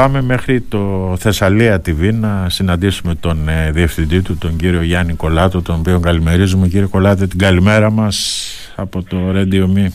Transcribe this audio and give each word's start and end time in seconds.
πάμε 0.00 0.22
μέχρι 0.22 0.60
το 0.60 1.14
Θεσσαλία 1.18 1.82
TV 1.86 2.12
να 2.12 2.48
συναντήσουμε 2.48 3.14
τον 3.14 3.48
ε, 3.48 3.70
διευθυντή 3.72 4.22
του, 4.22 4.38
τον 4.38 4.56
κύριο 4.56 4.82
Γιάννη 4.82 5.14
Κολάτο, 5.14 5.62
τον 5.62 5.78
οποίο 5.78 6.00
καλημερίζουμε. 6.00 6.68
Κύριε 6.68 6.86
Κολάτο, 6.86 7.26
την 7.26 7.38
καλημέρα 7.38 7.90
μας 7.90 8.46
από 8.76 9.02
το 9.02 9.16
Radio 9.34 9.62
Me. 9.62 9.86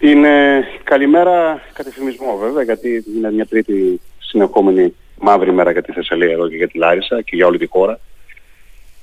Είναι 0.00 0.64
καλημέρα 0.84 1.62
κατεφημισμό 1.72 2.36
βέβαια, 2.36 2.62
γιατί 2.62 3.04
είναι 3.16 3.32
μια 3.32 3.46
τρίτη 3.46 4.00
συνεχόμενη 4.18 4.94
μαύρη 5.20 5.52
μέρα 5.52 5.70
για 5.70 5.82
τη 5.82 5.92
Θεσσαλία 5.92 6.32
εδώ 6.32 6.48
και 6.48 6.56
για 6.56 6.68
τη 6.68 6.78
Λάρισα 6.78 7.22
και 7.22 7.36
για 7.36 7.46
όλη 7.46 7.58
τη 7.58 7.66
χώρα. 7.66 7.98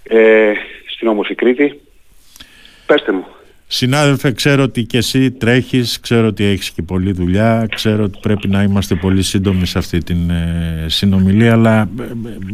Ε, 0.04 0.54
στην 0.96 1.08
όμορφη 1.08 1.36
Κρήτη. 1.36 1.82
Πέστε 2.86 3.12
μου. 3.12 3.26
Συνάδελφε, 3.76 4.32
ξέρω 4.32 4.64
ότι 4.64 4.84
και 4.84 4.98
εσύ 4.98 5.32
τρέχεις, 5.32 6.00
ξέρω 6.00 6.28
ότι 6.28 6.44
έχεις 6.44 6.72
και 6.72 6.82
πολλή 6.82 7.12
δουλειά, 7.12 7.68
ξέρω 7.76 8.04
ότι 8.04 8.20
πρέπει 8.22 8.48
να 8.48 8.64
είμαστε 8.64 8.96
πολύ 8.96 9.22
σύντομοι 9.22 9.66
σε 9.66 9.78
αυτή 9.78 9.98
την 9.98 10.30
ε, 10.30 10.86
συνομιλία, 10.88 11.52
αλλά 11.52 11.90
ε, 12.00 12.04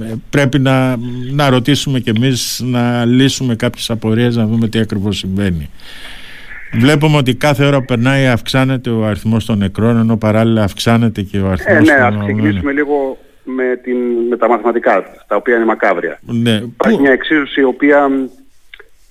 ε, 0.04 0.14
πρέπει 0.30 0.60
να, 0.60 0.98
να 1.32 1.50
ρωτήσουμε 1.50 2.00
κι 2.00 2.10
εμείς, 2.10 2.62
να 2.64 3.06
λύσουμε 3.06 3.56
κάποιες 3.56 3.90
απορίες, 3.90 4.36
να 4.36 4.46
δούμε 4.46 4.68
τι 4.68 4.80
ακριβώς 4.80 5.18
συμβαίνει. 5.18 5.70
Βλέπουμε 6.74 7.18
ότι 7.18 7.36
κάθε 7.36 7.66
ώρα 7.66 7.80
που 7.80 7.86
περνάει 7.86 8.28
αυξάνεται 8.28 8.90
ο 8.90 9.06
αριθμός 9.06 9.46
των 9.46 9.58
νεκρών, 9.58 9.98
ενώ 9.98 10.18
παράλληλα 10.18 10.64
αυξάνεται 10.64 11.22
και 11.22 11.40
ο 11.40 11.48
αριθμός 11.48 11.88
ε, 11.88 11.94
ναι, 11.94 12.00
των... 12.00 12.14
Ναι, 12.14 12.18
ας 12.18 12.24
ξεκινήσουμε 12.24 12.72
λίγο 12.72 13.18
με, 13.44 13.80
την, 13.84 13.98
με 14.30 14.38
τα 14.38 14.48
μαθηματικά, 14.48 15.04
τα 15.28 15.36
οποία 15.36 15.56
είναι 15.56 15.66
μακάβρια. 15.66 16.20
Ναι. 16.22 16.56
Υπάρχει 16.56 17.00
μια 17.00 17.12
εξίσωση 17.12 17.60
η 17.60 17.64
οποία 17.64 18.10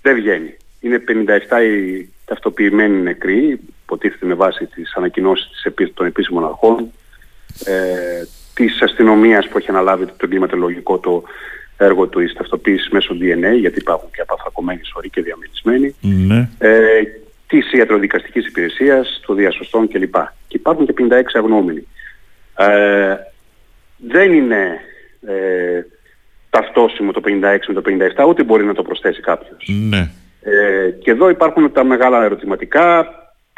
δεν 0.02 0.14
βγαίνει 0.14 0.56
είναι 0.80 1.02
57 1.08 1.62
οι 1.62 2.08
ταυτοποιημένοι 2.24 3.02
νεκροί, 3.02 3.60
υποτίθεται 3.82 4.26
με 4.26 4.34
βάση 4.34 4.66
τις 4.66 4.94
ανακοινώσεις 4.94 5.66
των 5.94 6.06
επίσημων 6.06 6.44
αρχών, 6.44 6.90
ε, 7.64 8.22
της 8.54 8.82
αστυνομίας 8.82 9.48
που 9.48 9.58
έχει 9.58 9.70
αναλάβει 9.70 10.06
το 10.06 10.14
εγκληματολογικό 10.22 10.98
το 10.98 11.22
έργο 11.76 12.06
του 12.06 12.20
εις 12.20 12.32
ταυτοποίηση 12.32 12.88
μέσω 12.92 13.14
DNA, 13.14 13.58
γιατί 13.60 13.78
υπάρχουν 13.78 14.08
και 14.12 14.20
απαφρακωμένοι 14.20 14.80
σωροί 14.84 15.10
και 15.10 15.22
διαμελισμένοι, 15.22 15.94
ναι. 16.00 16.48
ε, 16.58 17.02
της 17.46 17.72
ιατροδικαστικής 17.72 18.46
υπηρεσίας, 18.46 19.20
των 19.26 19.36
διασωστών 19.36 19.88
κλπ. 19.88 20.14
Και 20.48 20.56
υπάρχουν 20.56 20.86
και 20.86 20.94
56 20.98 21.22
αγνώμενοι. 21.34 21.86
Ε, 22.56 23.16
δεν 23.96 24.32
είναι 24.32 24.80
ε, 25.26 25.82
ταυτόσιμο 26.50 27.12
το 27.12 27.20
56 27.24 27.58
με 27.66 27.74
το 27.74 27.82
57, 28.16 28.28
ούτε 28.28 28.42
μπορεί 28.42 28.64
να 28.64 28.74
το 28.74 28.82
προσθέσει 28.82 29.20
κάποιος. 29.20 29.68
Ναι. 29.88 30.10
Ε, 30.50 30.90
και 30.90 31.10
εδώ 31.10 31.28
υπάρχουν 31.28 31.72
τα 31.72 31.84
μεγάλα 31.84 32.24
ερωτηματικά, 32.24 33.06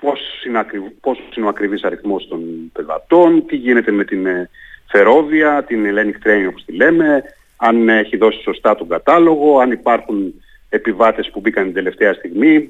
πώς 0.02 0.20
είναι, 0.46 0.66
πώς 1.00 1.18
είναι 1.36 1.46
ο 1.46 1.48
ακριβής 1.48 1.82
αριθμός 1.82 2.28
των 2.28 2.40
πελατών, 2.72 3.46
τι 3.46 3.56
γίνεται 3.56 3.90
με 3.90 4.04
την 4.04 4.26
ε, 4.26 4.50
Φερόβια, 4.86 5.64
την 5.66 5.84
Hellenic 5.84 6.26
Train 6.26 6.48
όπως 6.48 6.64
τη 6.64 6.72
λέμε, 6.72 7.22
αν 7.56 7.88
έχει 7.88 8.16
δώσει 8.16 8.42
σωστά 8.42 8.74
τον 8.76 8.88
κατάλογο, 8.88 9.58
αν 9.58 9.70
υπάρχουν 9.70 10.34
επιβάτες 10.68 11.30
που 11.30 11.40
μπήκαν 11.40 11.64
την 11.64 11.74
τελευταία 11.74 12.12
στιγμή, 12.12 12.68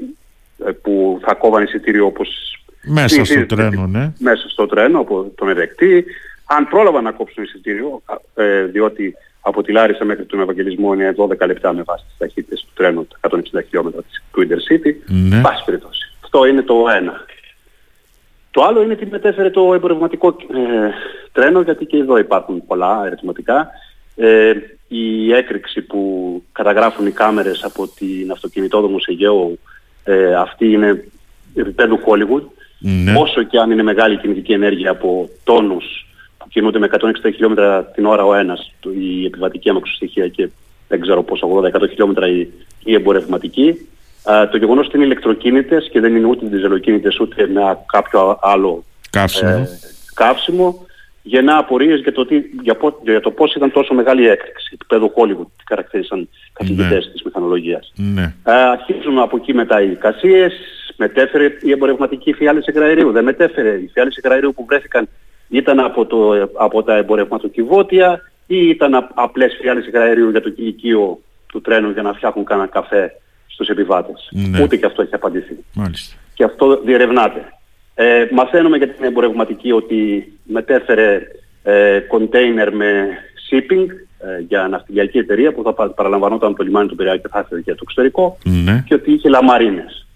ε, 0.67 0.71
που 0.71 1.21
θα 1.23 1.35
κόβαν 1.35 1.63
εισιτήριο 1.63 2.07
όπως... 2.07 2.55
Μέσα 2.83 3.25
στο 3.25 3.47
τρένο, 3.47 3.87
ναι. 3.87 4.13
Μέσα 4.19 4.49
στο 4.49 4.67
τρένο, 4.67 5.01
από 5.01 5.33
τον 5.35 5.49
εδεκτή. 5.49 6.05
Αν 6.45 6.69
πρόλαβαν 6.69 7.05
να 7.05 7.13
κόψουν 7.13 7.43
εισιτήριο, 7.43 8.03
ε, 8.35 8.65
διότι 8.65 9.15
από 9.51 9.63
τη 9.63 9.73
Λάρισα 9.73 10.05
μέχρι 10.05 10.25
τον 10.25 10.41
Ευαγγελισμό 10.41 10.95
είναι 10.95 11.15
12 11.17 11.47
λεπτά 11.47 11.73
με 11.73 11.83
βάση 11.83 12.05
τις 12.05 12.17
ταχύτητες 12.19 12.61
του 12.61 12.71
τρένου, 12.75 13.07
τα 13.21 13.29
160 13.31 13.41
χιλιόμετρα 13.65 14.01
του 14.33 14.47
Intercity. 14.49 14.95
Ναι. 15.07 15.41
Πάση 15.41 15.65
περιπτώσει. 15.65 16.13
Αυτό 16.23 16.47
είναι 16.47 16.63
το 16.63 16.85
ένα. 16.97 17.25
Το 18.51 18.63
άλλο 18.63 18.83
είναι 18.83 18.95
τι 18.95 19.07
μετέφερε 19.07 19.51
το 19.51 19.75
εμπορευματικό 19.75 20.29
ε, 20.29 20.91
τρένο, 21.33 21.61
γιατί 21.61 21.85
και 21.85 21.97
εδώ 21.97 22.19
υπάρχουν 22.19 22.67
πολλά 22.67 23.03
ερωτηματικά. 23.07 23.71
Ε, 24.17 24.53
η 24.89 25.33
έκρηξη 25.33 25.81
που 25.81 26.43
καταγράφουν 26.53 27.07
οι 27.07 27.11
κάμερες 27.11 27.65
από 27.65 27.89
την 27.89 28.31
αυτοκινητόδομο 28.31 28.97
Αιγαίου, 29.09 29.59
ε, 30.05 30.35
αυτή 30.35 30.73
είναι 30.73 31.05
επίπεδου 31.55 31.99
Hollywood. 32.07 32.43
Ναι. 32.79 33.15
Όσο 33.19 33.43
και 33.43 33.59
αν 33.59 33.71
είναι 33.71 33.83
μεγάλη 33.83 34.17
κινητική 34.17 34.53
ενέργεια 34.53 34.91
από 34.91 35.29
τόνους 35.45 36.10
κινούνται 36.51 36.79
με 36.79 36.89
160 36.93 37.07
χιλιόμετρα 37.23 37.85
την 37.85 38.07
ώρα 38.07 38.25
ο 38.25 38.35
ένας 38.35 38.73
η 38.99 39.25
επιβατική 39.25 39.69
αμαξοστοιχεία 39.69 40.29
και 40.29 40.49
δεν 40.89 41.01
ξέρω 41.01 41.23
πόσο 41.23 41.49
80-100 41.75 41.89
χιλιόμετρα 41.89 42.29
η, 42.29 42.49
η 42.85 42.95
εμπορευματική. 42.95 43.89
Α, 44.25 44.49
το 44.49 44.57
γεγονός 44.57 44.87
ότι 44.87 44.97
είναι 44.97 45.05
ηλεκτροκίνητες 45.05 45.89
και 45.93 46.01
δεν 46.01 46.17
είναι 46.17 46.27
ούτε 46.27 46.47
διζελοκίνητες 46.47 47.21
ούτε 47.21 47.47
με 47.47 47.61
κάποιο 47.87 48.39
άλλο 48.43 48.85
καύσιμο, 49.11 49.51
ε, 49.51 49.69
καύσιμο 50.15 50.87
γεννά 51.23 51.57
απορίες 51.57 52.01
για 52.01 52.13
το, 52.13 52.27
τι, 52.27 52.43
για, 52.63 52.77
για 53.03 53.21
το 53.21 53.31
πώς 53.31 53.55
ήταν 53.55 53.73
τόσο 53.73 53.95
μεγάλη 53.95 54.29
έκρηξη 54.29 54.71
επίπεδο 54.73 55.13
Hollywood 55.17 55.47
που 55.57 55.65
χαρακτήρισαν 55.69 56.29
καθηγητές 56.53 57.07
ναι. 57.07 57.13
της 57.13 57.23
μηχανολογίας. 57.23 57.93
Ναι. 57.97 58.35
αρχίζουν 58.45 59.19
από 59.19 59.37
εκεί 59.37 59.55
μετά 59.55 59.83
οι 59.83 59.91
εικασίες, 59.91 60.53
μετέφερε 60.97 61.57
η 61.63 61.71
εμπορευματική 61.71 62.33
φιάλιση 62.33 62.73
γραερίου, 62.73 63.13
δεν 63.13 63.25
μετέφερε 63.25 63.71
οι 63.71 63.91
φιάλιση 63.93 64.21
γραερίου 64.25 64.55
που 64.55 64.65
βρέθηκαν 64.69 65.09
ήταν 65.51 65.81
από, 65.81 66.07
το, 66.07 66.49
από 66.55 66.83
τα 66.83 66.97
εμπορευματοκιβώτια 66.97 68.21
ή 68.47 68.69
ήταν 68.69 69.09
απλές 69.15 69.57
φιάλες 69.61 69.87
υγραερίου 69.87 70.31
για 70.31 70.41
το 70.41 70.51
κηλικείο 70.51 71.21
του 71.47 71.61
τρένου 71.61 71.91
για 71.91 72.03
να 72.03 72.13
φτιάχνουν 72.13 72.45
κανένα 72.45 72.69
καφέ 72.69 73.13
στους 73.47 73.69
επιβάτες. 73.69 74.29
Ναι. 74.31 74.63
Ούτε 74.63 74.77
και 74.77 74.87
αυτό 74.87 75.03
έχει 75.03 75.15
απαντηθεί. 75.15 75.57
Μάλιστα. 75.75 76.17
Και 76.35 76.45
αυτό 76.45 76.81
διερευνάται. 76.85 77.53
Ε, 77.95 78.27
μαθαίνουμε 78.31 78.77
για 78.77 78.89
την 78.89 79.05
εμπορευματική 79.05 79.73
ότι 79.73 80.33
μετέφερε 80.43 81.21
ε, 81.63 82.01
container 82.11 82.69
με 82.73 83.09
shipping 83.51 83.87
ε, 84.19 84.41
για 84.49 84.69
ναυτιλιακή 84.69 85.19
εταιρεία 85.19 85.53
που 85.53 85.63
θα 85.63 85.91
παραλαμβανόταν 85.91 86.57
το 86.57 86.63
λιμάνι 86.63 86.89
του 86.89 86.95
Πειραιά 86.95 87.17
και 87.17 87.29
θα 87.29 87.39
έρθει 87.39 87.61
για 87.61 87.75
το 87.75 87.81
εξωτερικό 87.83 88.39
ναι. 88.45 88.85
και 88.87 88.95
ότι 88.95 89.13
είχε 89.13 89.29
λαμαρίνες. 89.29 90.07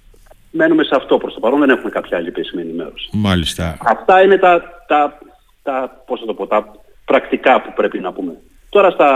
Μένουμε 0.56 0.84
σε 0.84 0.94
αυτό 0.94 1.18
προς 1.18 1.34
το 1.34 1.40
παρόν, 1.40 1.60
δεν 1.60 1.70
έχουμε 1.70 1.90
κάποια 1.90 2.16
άλλη 2.16 2.28
επίσημη 2.28 2.62
ενημέρωση. 2.62 3.08
Μάλιστα. 3.12 3.76
Αυτά 3.84 4.22
είναι 4.22 4.38
τα, 4.38 4.62
τα, 4.86 5.18
τα, 5.62 6.02
πώς 6.06 6.20
θα 6.20 6.26
το 6.26 6.34
πω, 6.34 6.46
τα 6.46 6.72
πρακτικά 7.04 7.62
που 7.62 7.72
πρέπει 7.74 7.98
να 7.98 8.12
πούμε. 8.12 8.32
Τώρα 8.68 8.90
στα 8.90 9.10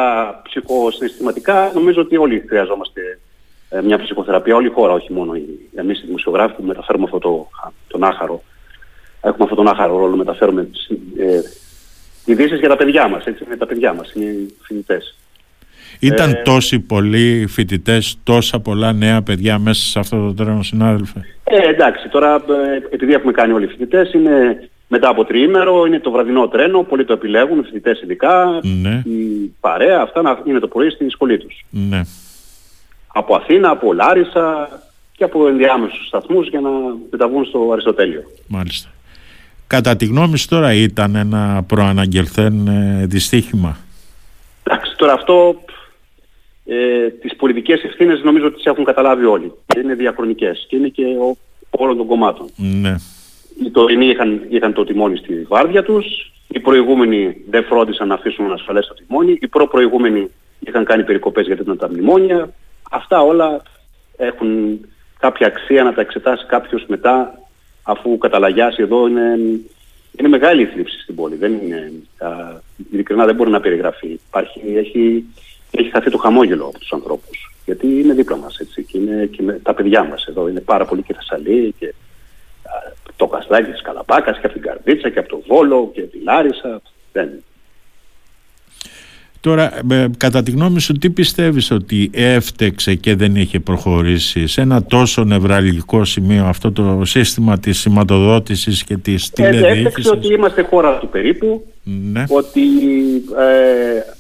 ψυχοσυναισθηματικά 0.45 1.71
νομίζω 1.75 2.01
ότι 2.01 2.17
όλοι 2.17 2.45
χρειαζόμαστε 2.49 3.21
ε, 3.69 3.83
μια 3.83 3.99
ψυχοθεραπεία, 3.99 4.57
όλη 4.57 4.67
η 4.67 4.71
χώρα, 4.71 4.93
όχι 4.93 5.13
μόνο 5.13 5.35
οι, 5.35 5.71
εμείς 5.75 6.03
οι 6.03 6.07
δημοσιογράφοι 6.07 6.55
που 6.55 6.63
μεταφέρουμε 6.63 7.05
αυτό 7.05 7.19
το, 7.19 7.49
τον 7.89 8.05
άχαρο. 8.05 8.43
Έχουμε 9.21 9.43
αυτόν 9.43 9.65
τον 9.65 9.69
άχαρο 9.69 9.99
ρόλο, 9.99 10.17
μεταφέρουμε 10.17 10.69
ε, 11.19 11.41
ειδήσεις 12.25 12.59
για 12.59 12.69
τα 12.69 12.77
παιδιά 12.77 13.09
μας, 13.09 13.25
έτσι, 13.25 13.45
είναι 13.47 13.57
τα 13.57 13.67
παιδιά 13.67 13.93
μας, 13.93 14.13
είναι 14.13 14.25
οι 14.25 14.55
φοιτητές. 14.63 15.17
Ήταν 15.99 16.31
ε, 16.31 16.43
τόσοι 16.45 16.79
πολλοί 16.79 17.47
φοιτητές, 17.49 18.19
τόσα 18.23 18.61
πολλά 18.61 18.93
νέα 18.93 19.23
παιδιά 19.23 19.59
μέσα 19.59 19.83
σε 19.83 19.99
αυτό 19.99 20.27
το 20.27 20.35
τρένο, 20.35 20.63
συνάδελφε. 20.63 21.21
Ε, 21.45 21.69
εντάξει, 21.69 22.09
τώρα 22.09 22.35
ε, 22.35 22.95
επειδή 22.95 23.13
έχουμε 23.13 23.33
κάνει 23.33 23.53
όλοι 23.53 23.65
οι 23.65 23.69
φοιτητές, 23.69 24.13
είναι 24.13 24.59
μετά 24.89 25.09
από 25.09 25.25
τριήμερο, 25.25 25.87
είναι 25.87 26.01
το 26.01 26.11
βραδινό 26.11 26.49
τρένο, 26.49 26.83
πολλοί 26.83 27.05
το 27.05 27.13
επιλέγουν, 27.13 27.59
οι 27.59 27.63
φοιτητές 27.63 28.01
ειδικά, 28.03 28.61
ναι. 28.63 29.03
η 29.05 29.53
παρέα, 29.61 30.01
αυτά 30.01 30.23
να 30.23 30.39
είναι 30.45 30.59
το 30.59 30.69
πρωί 30.69 30.91
στην 30.91 31.11
σχολή 31.11 31.39
τους. 31.39 31.65
Ναι. 31.71 32.01
Από 33.07 33.35
Αθήνα, 33.35 33.71
από 33.71 33.93
Λάρισα 33.93 34.69
και 35.17 35.25
από 35.25 35.49
ενδιάμεσους 35.49 36.07
σταθμούς 36.07 36.49
για 36.49 36.61
να 36.61 36.71
μεταβούν 37.11 37.45
στο 37.45 37.69
Αριστοτέλειο. 37.73 38.23
Μάλιστα. 38.47 38.89
Κατά 39.67 39.97
τη 39.97 40.05
γνώμη 40.05 40.39
σου 40.39 40.49
τώρα 40.49 40.73
ήταν 40.73 41.15
ένα 41.15 41.65
προαναγγελθέν 41.67 42.69
ε, 42.69 43.07
δυστύχημα; 43.07 43.77
Εντάξει, 44.63 44.97
τώρα 44.97 45.13
αυτό 45.13 45.63
ε, 46.71 47.09
τις 47.11 47.37
πολιτικές 47.37 47.83
ευθύνες 47.83 48.23
νομίζω 48.23 48.47
ότι 48.47 48.55
τις 48.55 48.65
έχουν 48.65 48.85
καταλάβει 48.85 49.25
όλοι. 49.25 49.53
Και 49.67 49.79
είναι 49.79 49.95
διαχρονικές 49.95 50.67
και 50.69 50.77
είναι 50.77 50.89
και 50.89 51.05
ο, 51.05 51.37
όλων 51.71 51.97
των 51.97 52.07
κομμάτων. 52.07 52.47
Ναι. 52.57 52.95
Οι 53.65 53.71
τωρινοί 53.71 54.07
είχαν, 54.07 54.47
είχαν 54.49 54.73
το 54.73 54.85
τιμόνι 54.85 55.17
στη 55.17 55.43
βάρδια 55.49 55.83
τους, 55.83 56.33
οι 56.49 56.61
προηγούμενοι 56.61 57.37
δεν 57.51 57.65
φρόντισαν 57.65 58.09
να 58.09 58.15
αφήσουν 58.15 58.53
ασφαλές 58.53 58.87
το 58.87 58.95
τιμόνι, 58.95 59.39
οι 59.41 59.49
προ-προηγούμενοι 59.49 60.31
είχαν 60.59 60.85
κάνει 60.85 61.05
περικοπές 61.05 61.47
γιατί 61.47 61.63
ήταν 61.63 61.77
τα 61.77 61.89
μνημόνια. 61.89 62.53
Αυτά 62.91 63.21
όλα 63.21 63.63
έχουν 64.17 64.81
κάποια 65.19 65.47
αξία 65.47 65.83
να 65.83 65.95
τα 65.95 66.01
εξετάσει 66.01 66.47
κάποιος 66.47 66.85
μετά 66.89 67.43
αφού 67.83 68.19
καταλαγιάσει 68.19 68.83
εδώ 68.83 69.09
είναι, 69.09 69.39
είναι 70.19 70.29
μεγάλη 70.29 70.63
η 70.63 70.67
θλίψη 70.67 71.01
στην 71.01 71.15
πόλη. 71.15 71.37
Δεν 71.37 71.53
είναι, 71.53 71.93
α, 72.19 72.29
ειλικρινά 72.93 73.25
δεν 73.25 73.35
μπορεί 73.35 73.51
να 73.51 73.61
περιγραφεί. 73.61 74.09
Υπάρχει, 74.29 74.61
έχει, 74.77 75.25
έχει 75.71 75.91
χαθεί 75.91 76.11
το 76.11 76.19
χαμόγελο 76.19 76.65
από 76.65 76.79
τους 76.79 76.93
ανθρώπους. 76.93 77.55
Γιατί 77.65 77.87
είναι 77.87 78.15
δίπλα 78.15 78.37
μας 78.37 78.59
έτσι 78.59 78.85
και 78.85 78.99
είναι 78.99 79.27
και 79.27 79.43
με, 79.43 79.61
τα 79.63 79.75
παιδιά 79.75 80.05
μας 80.05 80.25
εδώ. 80.25 80.49
Είναι 80.49 80.61
πάρα 80.61 80.85
πολύ 80.85 81.03
και 81.03 81.15
Θεσσαλή 81.15 81.75
και 81.79 81.87
α, 82.63 82.93
το 83.17 83.27
Καστάκι 83.27 83.71
της 83.71 83.83
Καλαπάκας 83.83 84.39
και 84.39 84.47
από 84.47 84.55
την 84.55 84.63
Καρδίτσα 84.63 85.11
και 85.11 85.19
από 85.19 85.29
το 85.29 85.43
Βόλο 85.47 85.91
και 85.95 86.01
τη 86.01 86.19
Λάρισα. 86.23 86.83
Δεν. 87.13 87.29
Τώρα, 89.41 89.73
ε, 89.91 90.07
κατά 90.17 90.43
τη 90.43 90.51
γνώμη 90.51 90.81
σου, 90.81 90.93
τι 90.93 91.11
πιστεύεις 91.11 91.71
ότι 91.71 92.11
έφτεξε 92.13 92.95
και 92.95 93.15
δεν 93.15 93.37
είχε 93.37 93.61
προχωρήσει 93.61 94.47
σε 94.47 94.61
ένα 94.61 94.83
τόσο 94.83 95.25
νευραλγικό 95.25 96.05
σημείο 96.05 96.45
αυτό 96.45 96.73
το 96.73 97.03
σύστημα 97.05 97.59
της 97.59 97.79
σηματοδότησης 97.79 98.85
και 98.85 98.97
της 98.97 99.31
τηλεδιοίκησης; 99.31 99.87
Έφτεξε 99.87 100.11
ότι 100.11 100.35
είμαστε 100.35 100.63
χώρα 100.63 100.99
του 100.99 101.09
περίπου, 101.09 101.67
ναι. 101.85 102.25
ότι 102.29 102.61
ε, 103.39 104.18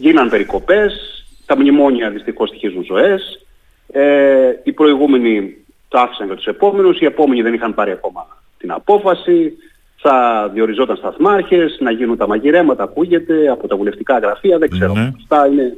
γίναν 0.00 0.28
περικοπές, 0.28 1.24
τα 1.46 1.56
μνημόνια 1.56 2.10
δυστυχώς 2.10 2.48
στοιχίζουν 2.48 2.84
ζωές, 2.84 3.46
ε, 3.92 4.52
οι 4.62 4.72
προηγούμενοι 4.72 5.56
το 5.88 5.98
άφησαν 5.98 6.26
για 6.26 6.36
τους 6.36 6.46
επόμενους, 6.46 7.00
οι 7.00 7.04
επόμενοι 7.04 7.42
δεν 7.42 7.54
είχαν 7.54 7.74
πάρει 7.74 7.90
ακόμα 7.90 8.26
την 8.58 8.72
απόφαση, 8.72 9.52
θα 10.00 10.48
διοριζόταν 10.54 10.96
σταθμάρχες, 10.96 11.76
να 11.80 11.90
γίνουν 11.90 12.16
τα 12.16 12.28
μαγειρέματα, 12.28 12.82
ακούγεται, 12.82 13.48
από 13.48 13.68
τα 13.68 13.76
βουλευτικά 13.76 14.18
γραφεία, 14.18 14.58
δεν 14.58 14.70
ξέρω. 14.70 14.92
Ναι. 14.92 15.12
Αυτά 15.16 15.46
είναι, 15.46 15.76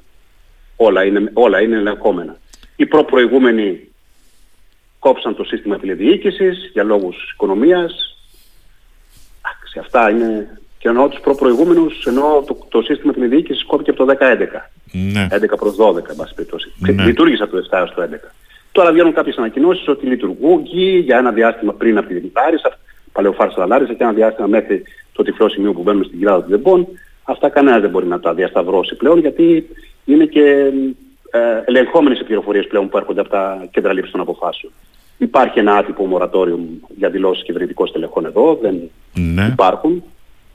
όλα 0.76 1.04
είναι, 1.04 1.30
όλα 1.32 1.60
είναι 1.60 1.76
ελεγχόμενα. 1.76 2.36
Οι 2.76 2.86
προπροηγούμενοι 2.86 3.88
κόψαν 4.98 5.36
το 5.36 5.44
σύστημα 5.44 5.78
τηλεδιοίκησης 5.78 6.70
για 6.72 6.84
λόγους 6.84 7.30
οικονομίας. 7.32 8.16
Σε 9.72 9.78
αυτά 9.78 10.10
είναι... 10.10 10.60
Και 10.80 10.88
εννοώ 10.88 11.08
τους 11.08 11.20
προπροηγούμενους, 11.20 12.04
εννοώ 12.06 12.42
το, 12.46 12.66
το 12.68 12.82
σύστημα 12.82 13.12
τηλεδιοίκησης 13.12 13.64
κόπηκε 13.64 13.90
από 13.90 14.04
το 14.04 14.16
2011. 14.20 14.70
Ναι. 15.12 15.26
11 15.30 15.56
προς 15.58 15.76
12, 15.76 16.08
εν 16.08 16.16
πάση 16.16 16.34
περιπτώσει. 16.34 16.72
Ναι. 16.78 17.04
Λειτουργήσε 17.04 17.42
από 17.42 17.56
το 17.56 17.68
7 17.70 17.78
έως 17.78 17.94
το 17.94 18.02
11. 18.02 18.06
Τώρα 18.72 18.92
βγαίνουν 18.92 19.12
κάποιες 19.12 19.36
ανακοινώσεις 19.36 19.88
ότι 19.88 20.06
λειτουργούν 20.06 20.62
για 21.04 21.18
ένα 21.18 21.32
διάστημα 21.32 21.72
πριν 21.72 21.98
από 21.98 22.08
την 22.08 22.30
Λάρισα 22.34 22.78
παλαιοφάρσα 23.12 23.58
Λαλάρισα 23.58 23.94
και 23.94 24.02
ένα 24.02 24.12
διάστημα 24.12 24.46
μέχρι 24.46 24.82
το 25.12 25.22
τυφλό 25.22 25.48
σημείο 25.48 25.72
που 25.72 25.82
μπαίνουμε 25.82 26.04
στην 26.04 26.18
κοιλάδα 26.18 26.40
των 26.40 26.50
Δεμπών. 26.50 26.86
Αυτά 27.24 27.48
κανένας 27.48 27.80
δεν 27.80 27.90
μπορεί 27.90 28.06
να 28.06 28.20
τα 28.20 28.34
διασταυρώσει 28.34 28.94
πλέον 28.94 29.18
γιατί 29.18 29.68
είναι 30.04 30.24
και 30.24 30.72
ε, 31.30 31.62
ελεγχόμενες 31.64 32.20
οι 32.20 32.24
πληροφορίες 32.24 32.66
πλέον 32.66 32.88
που 32.88 32.96
έρχονται 32.96 33.20
από 33.20 33.30
τα 33.30 33.68
κέντρα 33.70 33.92
λήψης 33.92 34.12
των 34.12 34.20
αποφάσεων. 34.20 34.72
Υπάρχει 35.18 35.58
ένα 35.58 35.72
άτυπο 35.76 36.06
μορατόριο 36.06 36.58
για 36.96 37.10
δηλώσεις 37.10 37.44
κυβερνητικών 37.44 37.86
στελεχών 37.86 38.24
εδώ, 38.24 38.58
δεν 38.62 38.90
ναι. 39.14 39.48
υπάρχουν. 39.52 40.02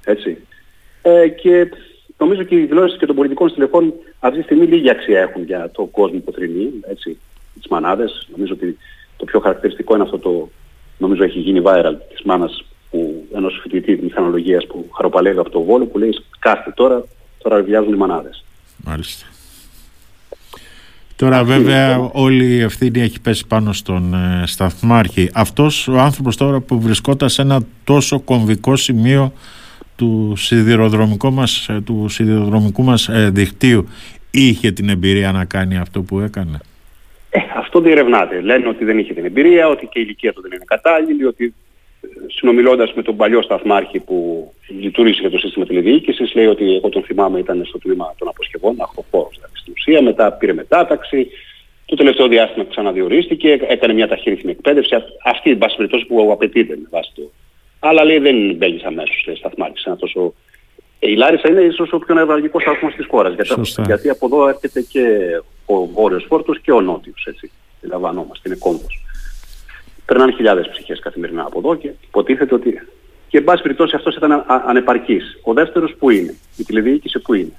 Έτσι. 0.05 0.37
Ε, 1.01 1.27
και 1.27 1.69
νομίζω 2.17 2.43
και 2.43 2.55
οι 2.55 2.65
δηλώσεις 2.65 2.97
και 2.97 3.05
των 3.05 3.15
πολιτικών 3.15 3.49
στελεχών 3.49 3.93
αυτή 4.19 4.37
τη 4.37 4.43
στιγμή 4.43 4.65
λίγη 4.65 4.89
αξία 4.89 5.19
έχουν 5.19 5.43
για 5.43 5.69
τον 5.73 5.91
κόσμο 5.91 6.19
που 6.19 6.31
θρυνεί, 6.31 6.71
έτσι, 6.89 7.17
τις 7.53 7.67
μανάδες. 7.67 8.27
Νομίζω 8.31 8.53
ότι 8.53 8.77
το 9.17 9.25
πιο 9.25 9.39
χαρακτηριστικό 9.39 9.93
είναι 9.93 10.03
αυτό 10.03 10.17
το 10.17 10.49
νομίζω 10.97 11.23
έχει 11.23 11.39
γίνει 11.39 11.61
viral 11.65 11.95
της 12.09 12.21
μάνας 12.23 12.65
που, 12.91 13.27
ενός 13.35 13.59
φοιτητή 13.61 13.99
μηχανολογίας 14.03 14.67
που 14.67 14.89
χαροπαλεύει 14.95 15.39
από 15.39 15.49
το 15.49 15.61
Βόλο 15.61 15.85
που 15.85 15.97
λέει 15.97 16.11
σκάστε 16.35 16.71
τώρα, 16.75 17.03
τώρα 17.37 17.61
βιάζουν 17.61 17.93
οι 17.93 17.97
μανάδες. 17.97 18.43
Μάλιστα. 18.77 19.25
Τώρα 21.15 21.43
βέβαια 21.43 22.09
όλη 22.11 22.45
η 22.45 22.59
ευθύνη 22.61 23.01
έχει 23.01 23.21
πέσει 23.21 23.47
πάνω 23.47 23.73
στον 23.73 24.13
ε, 24.13 24.43
σταθμάρχη. 24.45 25.29
Αυτός 25.33 25.87
ο 25.87 25.99
άνθρωπος 25.99 26.37
τώρα 26.37 26.59
που 26.59 26.81
βρισκόταν 26.81 27.29
σε 27.29 27.41
ένα 27.41 27.61
τόσο 27.83 28.19
κομβικό 28.19 28.75
σημείο 28.75 29.33
του 29.97 30.33
σιδηροδρομικού 30.35 31.33
μας, 31.33 31.69
ε, 31.69 31.81
του 31.85 32.05
σιδηροδρομικού 32.09 32.83
μας 32.83 33.07
ε, 33.07 33.29
δικτύου 33.33 33.87
είχε 34.31 34.71
την 34.71 34.89
εμπειρία 34.89 35.31
να 35.31 35.45
κάνει 35.45 35.77
αυτό 35.77 36.01
που 36.01 36.19
έκανε; 36.19 36.59
Ε, 37.29 37.39
αυτό 37.55 37.79
διερευνάται. 37.79 38.41
Λένε 38.41 38.67
ότι 38.67 38.85
δεν 38.85 38.97
είχε 38.97 39.13
την 39.13 39.25
εμπειρία, 39.25 39.67
ότι 39.67 39.85
και 39.85 39.99
η 39.99 40.01
ηλικία 40.05 40.33
του 40.33 40.41
δεν 40.41 40.51
είναι 40.51 40.63
κατάλληλη, 40.67 41.25
ότι 41.25 41.53
ε, 42.01 42.07
συνομιλώντας 42.27 42.93
με 42.93 43.01
τον 43.01 43.15
παλιό 43.15 43.41
σταθμάρχη 43.41 43.99
που 43.99 44.51
λειτουργήσε 44.79 45.21
για 45.21 45.29
το 45.29 45.37
σύστημα 45.37 45.65
τηλεδιοίκησης, 45.65 46.33
λέει 46.35 46.45
ότι 46.45 46.75
εγώ 46.75 46.89
τον 46.89 47.03
θυμάμαι 47.03 47.39
ήταν 47.39 47.65
στο 47.65 47.77
τμήμα 47.77 48.13
των 48.17 48.27
αποσκευών, 48.27 48.75
αχθοφόρος 48.79 49.35
δηλαδή 49.35 49.57
στην 49.57 49.73
ουσία, 49.77 50.01
μετά 50.01 50.31
πήρε 50.31 50.53
μετάταξη, 50.53 51.27
το 51.85 51.95
τελευταίο 51.95 52.27
διάστημα 52.27 52.65
ξαναδιορίστηκε, 52.69 53.59
έκανε 53.67 53.93
μια 53.93 54.07
ταχύρυθμη 54.07 54.51
εκπαίδευση, 54.51 54.95
αυτή 55.23 55.49
η 55.49 55.55
πάση 55.55 55.75
περιπτώσει 55.75 56.05
που 56.05 56.31
απαιτείται 56.31 56.77
με 56.81 56.87
βάση 56.89 57.11
το. 57.15 57.31
Αλλά 57.79 58.03
λέει 58.03 58.19
δεν 58.19 58.55
μπαίνεις 58.55 58.83
αμέσως 58.83 59.27
σταθμάρχης, 59.37 59.83
ένα 59.83 59.95
τόσο 59.95 60.33
ε, 60.99 61.11
η 61.11 61.15
Λάρισα 61.15 61.49
είναι 61.49 61.61
ίσως 61.61 61.91
ο 61.91 61.99
πιο 61.99 62.15
νευραλγικός 62.15 62.61
σταθμός 62.61 62.93
της 62.95 63.05
χώρας. 63.05 63.33
Γιατί, 63.33 63.81
γιατί 63.85 64.09
από 64.09 64.25
εδώ 64.25 64.47
έρχεται 64.47 64.81
και 64.81 65.05
ο 65.65 65.85
βόρειος 65.85 66.25
φόρτος 66.27 66.59
και 66.59 66.71
ο 66.71 66.81
νότιος, 66.81 67.25
έτσι. 67.29 67.51
Λαμβανόμαστε, 67.81 68.49
είναι 68.49 68.57
κόμβος. 68.59 69.01
Περνάνε 70.05 70.31
χιλιάδες 70.31 70.69
ψυχές 70.69 70.99
καθημερινά 70.99 71.41
από 71.41 71.59
εδώ 71.59 71.75
και 71.75 71.91
υποτίθεται 72.07 72.55
ότι... 72.55 72.87
Και 73.27 73.37
εν 73.37 73.43
πάση 73.43 73.61
περιπτώσει 73.61 73.95
αυτός 73.95 74.15
ήταν 74.15 74.45
ανεπαρκής. 74.67 75.39
Ο 75.43 75.53
δεύτερος 75.53 75.95
που 75.99 76.09
είναι, 76.09 76.35
η 76.57 76.63
τηλεδιοίκηση 76.63 77.19
που 77.19 77.33
είναι. 77.33 77.53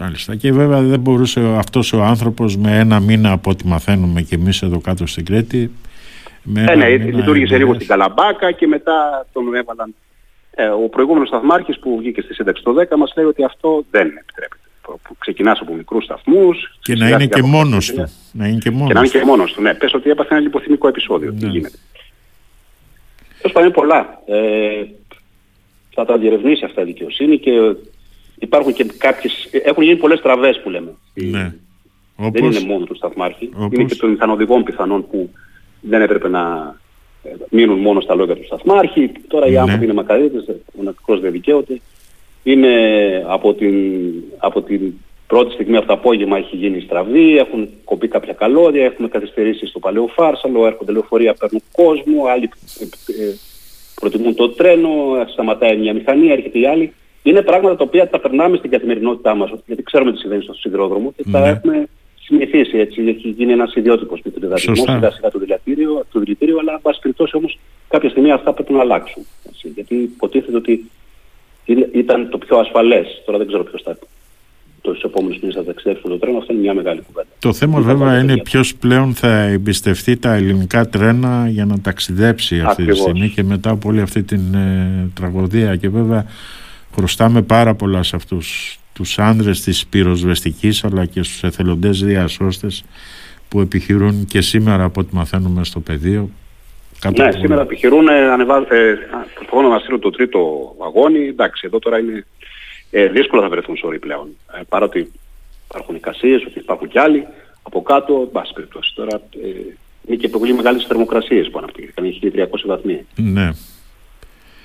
Μάλιστα. 0.00 0.36
Και 0.36 0.52
βέβαια 0.52 0.80
δεν 0.80 1.00
μπορούσε 1.00 1.40
αυτός 1.40 1.92
ο 1.92 2.02
άνθρωπος 2.02 2.56
με 2.56 2.78
ένα 2.78 3.00
μήνα 3.00 3.32
από 3.32 3.50
ό,τι 3.50 3.66
μαθαίνουμε 3.66 4.22
και 4.22 4.34
εμείς 4.34 4.62
εδώ 4.62 4.80
κάτω 4.80 5.06
στην 5.06 5.24
Κρέτη 5.24 5.70
με 6.42 6.64
ε, 6.68 6.74
ναι, 6.74 6.88
λειτουργήσε 6.96 7.56
λίγο 7.56 7.74
στην 7.74 7.86
Καλαμπάκα 7.86 8.52
και 8.52 8.66
μετά 8.66 9.26
τον 9.32 9.54
έβαλαν 9.54 9.94
ε, 10.50 10.66
ο 10.66 10.88
προηγούμενος 10.88 11.28
σταθμάρχης 11.28 11.78
που 11.78 11.96
βγήκε 11.98 12.20
στη 12.20 12.34
σύνταξη 12.34 12.62
το 12.62 12.74
10 12.90 12.96
μας 12.96 13.12
λέει 13.16 13.26
ότι 13.26 13.44
αυτό 13.44 13.84
δεν 13.90 14.06
επιτρέπεται. 14.06 14.62
Που 15.02 15.16
ξεκινάς 15.18 15.60
από 15.60 15.74
μικρούς 15.74 16.04
σταθμούς. 16.04 16.78
Και 16.80 16.94
να 16.94 17.08
είναι 17.08 17.26
και 17.26 17.42
μόνος 17.42 17.92
του. 17.92 18.12
Να 18.32 18.46
είναι 18.46 18.58
και 18.58 18.70
μόνος, 18.70 18.88
και 18.88 18.94
να 18.94 19.00
είναι 19.00 19.08
και 19.08 19.24
μόνος 19.24 19.52
του. 19.52 19.62
Ναι, 19.62 19.74
πες 19.74 19.94
ότι 19.94 20.10
έπαθε 20.10 20.34
ένα 20.34 20.42
λιποθυμικό 20.42 20.88
επεισόδιο. 20.88 21.30
Ναι. 21.30 21.38
Τι 21.38 21.46
γίνεται. 21.46 21.78
Τέλος 23.40 23.52
πάντων 23.52 23.72
πολλά. 23.72 24.22
Ε, 24.26 24.84
θα 25.94 26.04
τα 26.04 26.18
διερευνήσει 26.18 26.64
αυτά 26.64 26.82
η 26.82 26.84
δικαιοσύνη 26.84 27.38
και 27.38 27.50
υπάρχουν 28.38 28.72
και 28.72 28.84
κάποιες... 28.98 29.48
Έχουν 29.64 29.82
γίνει 29.82 29.96
πολλές 29.96 30.20
τραβές 30.20 30.60
που 30.60 30.70
λέμε. 30.70 30.94
Ναι. 31.14 31.54
Όπως... 32.16 32.40
Δεν 32.40 32.44
είναι 32.44 32.72
μόνο 32.72 32.84
του 32.84 32.94
σταθμάρχη. 32.94 33.50
Όπως... 33.54 33.72
Είναι 33.72 33.84
και 33.84 33.94
των 33.94 34.10
μηχανοδηγών 34.10 34.64
πιθανών 34.64 35.06
που 35.10 35.30
δεν 35.80 36.02
έπρεπε 36.02 36.28
να 36.28 36.74
μείνουν 37.50 37.78
μόνο 37.78 38.00
στα 38.00 38.14
λόγια 38.14 38.36
του 38.36 38.44
σταθμάρχη. 38.44 39.12
Τώρα 39.28 39.46
οι 39.46 39.50
ναι. 39.50 39.58
άνθρωποι 39.58 39.84
είναι 39.84 39.92
μακαρίτες, 39.92 40.44
μοναδικώς 40.72 41.20
δεν 41.20 41.32
δικαίωται. 41.32 41.80
Είναι 42.42 42.72
από 43.26 43.54
την, 43.54 43.74
από 44.38 44.62
την 44.62 44.94
πρώτη 45.26 45.52
στιγμή 45.52 45.76
από 45.76 45.86
το 45.86 45.92
απόγευμα 45.92 46.36
έχει 46.36 46.56
γίνει 46.56 46.80
στραβή, 46.80 47.36
έχουν 47.36 47.68
κοπεί 47.84 48.08
κάποια 48.08 48.32
καλώδια, 48.32 48.84
έχουμε 48.84 49.08
καθυστερήσει 49.08 49.66
στο 49.66 49.78
παλαιό 49.78 50.06
φάρσαλο, 50.06 50.66
έρχονται 50.66 50.92
λεωφορεία, 50.92 51.34
παίρνουν 51.34 51.62
κόσμο, 51.72 52.24
άλλοι 52.24 52.50
ε, 52.80 52.84
ε, 53.24 53.34
προτιμούν 53.94 54.34
το 54.34 54.48
τρένο, 54.48 54.90
σταματάει 55.32 55.76
μια 55.76 55.94
μηχανή, 55.94 56.30
έρχεται 56.30 56.58
η 56.58 56.66
άλλη. 56.66 56.92
Είναι 57.22 57.42
πράγματα 57.42 57.76
τα 57.76 57.84
οποία 57.84 58.08
τα 58.08 58.20
περνάμε 58.20 58.56
στην 58.56 58.70
καθημερινότητά 58.70 59.34
μας, 59.34 59.50
γιατί 59.66 59.82
ξέρουμε 59.82 60.12
τι 60.12 60.18
συμβαίνει 60.18 60.42
στο 60.42 60.54
σιδηρόδρομο 60.54 61.12
και 61.16 61.24
τα 61.32 61.40
ναι. 61.40 61.48
έχουμε 61.48 61.88
συνηθίσει 62.20 62.78
έτσι. 62.78 63.02
Έχει 63.02 63.28
γίνει 63.28 63.52
ένας 63.52 63.74
ιδιότυπος 63.74 64.20
μητριδατισμό 64.24 64.74
σιγά 64.74 65.10
σιγά 65.10 65.30
το 65.30 65.38
δηλητήριο, 65.80 66.04
το 66.12 66.18
δηλητήριο 66.20 66.58
αλλά 66.58 66.72
εν 66.72 66.80
πάση 66.82 67.00
περιπτώσει 67.00 67.36
όμως 67.36 67.58
κάποια 67.88 68.10
στιγμή 68.10 68.32
αυτά 68.32 68.52
πρέπει 68.52 68.72
να 68.72 68.80
αλλάξουν. 68.80 69.22
Έτσι, 69.48 69.68
γιατί 69.68 69.94
υποτίθεται 69.94 70.56
ότι 70.56 70.90
ήταν 71.92 72.28
το 72.30 72.38
πιο 72.38 72.58
ασφαλές. 72.58 73.22
Τώρα 73.24 73.38
δεν 73.38 73.46
ξέρω 73.46 73.64
ποιος 73.64 73.82
θα 73.82 73.98
του 74.80 74.96
επόμενους 75.04 75.38
μήνες 75.38 75.54
θα 75.54 75.64
ταξιδέψει 75.64 76.02
το 76.02 76.18
τρένο. 76.18 76.38
Αυτό 76.38 76.52
είναι 76.52 76.62
μια 76.62 76.74
μεγάλη 76.74 77.02
κουβέντα. 77.06 77.28
Το 77.38 77.52
θέμα 77.52 77.80
βέβαια 77.80 78.18
είναι 78.18 78.36
ποιος 78.36 78.74
πλέον 78.74 79.14
θα 79.14 79.28
εμπιστευτεί 79.28 80.16
τα 80.16 80.34
ελληνικά 80.34 80.88
τρένα 80.88 81.48
για 81.48 81.64
να 81.64 81.80
ταξιδέψει 81.80 82.60
αυτή 82.60 82.82
Ακριβώς. 82.82 82.96
τη 82.96 83.02
στιγμή 83.02 83.28
και 83.28 83.42
μετά 83.42 83.70
από 83.70 83.88
όλη 83.88 84.00
αυτή 84.00 84.22
την 84.22 84.54
ε, 84.54 85.10
τραγωδία. 85.14 85.76
Και 85.76 85.88
βέβαια 85.88 86.26
χρωστάμε 86.94 87.42
πάρα 87.42 87.74
πολλά 87.74 88.02
σε 88.02 88.16
αυτούς 88.16 88.78
τους 88.92 89.18
άνδρες 89.18 89.60
της 89.60 89.86
πυροσβεστικής 89.86 90.84
αλλά 90.84 91.06
και 91.06 91.22
στους 91.22 91.42
εθελοντές 91.42 92.02
διασώστες 92.02 92.84
που 93.50 93.60
επιχειρούν 93.60 94.24
και 94.24 94.40
σήμερα 94.40 94.84
από 94.84 95.00
ό,τι 95.00 95.14
μαθαίνουμε 95.14 95.64
στο 95.64 95.80
πεδίο. 95.80 96.30
Ναι, 97.16 97.32
σήμερα 97.32 97.62
επιχειρούν, 97.62 98.08
ε, 98.08 98.30
ανεβάζουν, 98.30 98.66
προσπαθούν 99.34 99.70
να 99.70 99.78
στείλουν 99.78 100.00
το 100.00 100.10
τρίτο 100.10 100.40
αγώνι. 100.84 101.26
Εντάξει, 101.26 101.62
εδώ 101.66 101.78
τώρα 101.78 101.98
είναι 101.98 102.26
ε, 102.90 103.06
δύσκολο 103.06 103.42
θα 103.42 103.48
βρεθούν 103.48 103.76
σωροί 103.76 103.98
πλέον. 103.98 104.28
Ε, 104.58 104.60
παρότι 104.68 105.12
υπάρχουν 105.68 105.94
εικασίες, 105.94 106.44
ότι 106.44 106.58
υπάρχουν 106.58 106.88
κι 106.88 106.98
άλλοι. 106.98 107.26
Από 107.62 107.82
κάτω, 107.82 108.20
εν 108.22 108.30
πάση 108.32 108.52
περιπτώσει. 108.52 108.92
Τώρα 108.94 109.16
ε, 109.16 109.48
είναι 110.06 110.16
και 110.16 110.28
πολύ 110.28 110.54
μεγάλες 110.54 110.84
θερμοκρασίες 110.86 111.50
που 111.50 111.58
αναπτύχθηκαν, 111.58 112.04
1300 112.34 112.46
βαθμοί. 112.66 113.06
Ναι. 113.16 113.50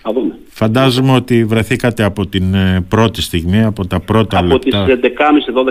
Θα 0.08 0.14
δούμε. 0.14 0.38
Φαντάζομαι 0.50 1.12
ότι 1.12 1.46
βρεθήκατε 1.46 2.04
από 2.04 2.28
την 2.28 2.54
ε, 2.54 2.86
πρώτη 2.90 3.22
στιγμή, 3.22 3.64
από 3.64 3.88
τα 3.88 4.00
πρώτα 4.00 4.38
από 4.38 4.48
λεπτά. 4.48 4.84
Από 4.84 4.98
τις 4.98 5.12